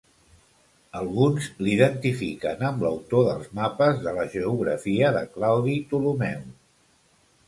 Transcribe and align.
Alguns 0.99 1.49
l'identifiquen 1.65 2.63
amb 2.69 2.85
l'autor 2.85 3.25
dels 3.27 3.51
mapes 3.59 4.01
de 4.07 4.13
la 4.21 4.25
geografia 4.37 5.13
de 5.19 5.21
Claudi 5.35 5.77
Ptolemeu. 5.93 6.41